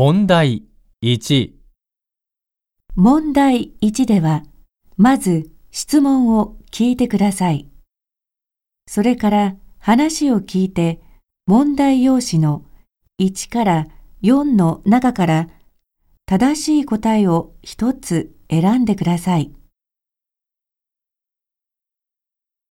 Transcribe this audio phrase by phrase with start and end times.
[0.00, 0.62] 問題
[1.02, 1.54] 1、
[2.94, 4.44] 問題1では、
[4.96, 7.68] まず質問を聞いてください。
[8.86, 11.00] それから話を聞いて、
[11.48, 12.64] 問題用紙の
[13.20, 13.88] 1から
[14.22, 15.48] 4の中から
[16.26, 19.52] 正しい答えを1つ選んでください。